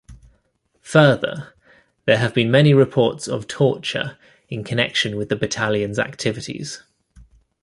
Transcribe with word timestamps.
Further, 0.81 1.53
there 2.05 2.17
have 2.17 2.33
been 2.33 2.49
many 2.49 2.73
reports 2.73 3.27
of 3.27 3.45
torture 3.45 4.17
in 4.49 4.63
connection 4.63 5.15
with 5.15 5.29
the 5.29 5.35
battalion's 5.35 5.99
activities. 5.99 6.81